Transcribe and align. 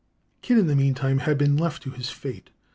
Kidd 0.41 0.57
in 0.57 0.65
the 0.65 0.75
meantime 0.75 1.19
had 1.19 1.37
been 1.37 1.57
left 1.57 1.83
to 1.83 1.91
his 1.91 2.09
fate. 2.09 2.49